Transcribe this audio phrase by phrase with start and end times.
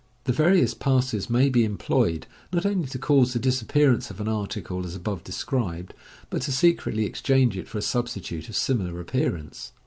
[0.23, 4.27] The various passes may be employed not only to cause the dis appearance of an
[4.27, 5.93] article, as above described,
[6.31, 9.73] but to secretly exchange it for a substitute of similar appearance.